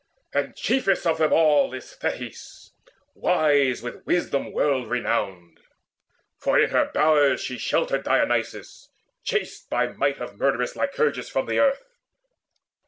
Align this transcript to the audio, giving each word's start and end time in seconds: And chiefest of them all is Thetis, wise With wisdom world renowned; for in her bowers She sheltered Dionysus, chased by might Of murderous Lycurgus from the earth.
And 0.33 0.55
chiefest 0.55 1.05
of 1.05 1.19
them 1.19 1.31
all 1.31 1.75
is 1.75 1.93
Thetis, 1.93 2.71
wise 3.13 3.83
With 3.83 4.03
wisdom 4.07 4.51
world 4.51 4.87
renowned; 4.89 5.59
for 6.39 6.59
in 6.59 6.71
her 6.71 6.89
bowers 6.91 7.39
She 7.39 7.59
sheltered 7.59 8.03
Dionysus, 8.05 8.89
chased 9.23 9.69
by 9.69 9.89
might 9.89 10.17
Of 10.19 10.39
murderous 10.39 10.75
Lycurgus 10.75 11.29
from 11.29 11.45
the 11.45 11.59
earth. 11.59 11.85